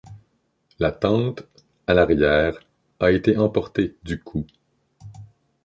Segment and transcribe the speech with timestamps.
[0.79, 1.43] La tente,
[1.85, 2.57] à l’arrière,
[2.99, 4.47] a été emportée du coup.